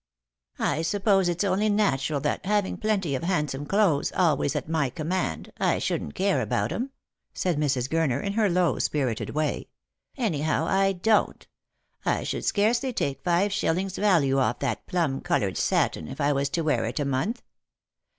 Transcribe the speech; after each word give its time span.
"I 0.73 0.81
suppose 0.81 1.29
it's 1.29 1.43
only 1.43 1.69
natural 1.69 2.19
that, 2.21 2.47
having 2.47 2.75
plenty 2.75 3.13
of 3.13 3.21
handsome 3.21 3.67
clothes 3.67 4.11
always 4.13 4.55
at 4.55 4.67
my 4.67 4.89
command, 4.89 5.51
I 5.59 5.77
shouldn't 5.77 6.15
care 6.15 6.41
about 6.41 6.71
'em," 6.71 6.89
said 7.35 7.57
Mrs. 7.59 7.87
Gurner, 7.87 8.19
in 8.19 8.33
her 8.33 8.49
low 8.49 8.79
spiritel 8.79 9.31
way;" 9.31 9.67
anyhow, 10.17 10.65
I 10.65 10.93
don't. 10.93 11.45
I 12.03 12.23
should 12.23 12.45
scarcely 12.45 12.91
take 12.93 13.23
five 13.23 13.53
shillings' 13.53 13.99
value 13.99 14.39
off 14.39 14.57
that 14.57 14.87
plum 14.87 15.21
coloured 15.21 15.57
satin 15.57 16.07
if 16.07 16.19
I 16.19 16.33
was 16.33 16.49
to 16.49 16.61
wear 16.63 16.85
it 16.85 16.99
a 16.99 17.05
month. 17.05 17.43